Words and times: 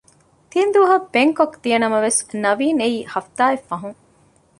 ތިންދުވަހަށް 0.51 1.07
ބެންކޮކަށް 1.13 1.61
ދިޔަނަމަވެސް 1.63 2.19
ނަވީން 2.43 2.79
އެއައީ 2.81 2.97
ހަފްތާއެއް 3.13 3.65
ފަހުން 3.69 3.99